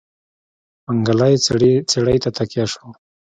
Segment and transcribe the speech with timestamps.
[0.85, 1.33] منګلی
[1.91, 2.87] څېړۍ ته تکيه شو.